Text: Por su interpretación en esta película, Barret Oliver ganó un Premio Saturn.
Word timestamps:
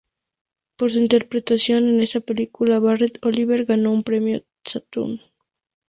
Por 0.77 0.89
su 0.89 0.97
interpretación 0.99 1.87
en 1.87 1.99
esta 1.99 2.21
película, 2.21 2.79
Barret 2.79 3.19
Oliver 3.23 3.65
ganó 3.65 3.91
un 3.93 4.01
Premio 4.01 4.43
Saturn. 4.65 5.21